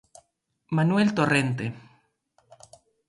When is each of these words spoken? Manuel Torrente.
Manuel 0.77 1.09
Torrente. 1.17 1.65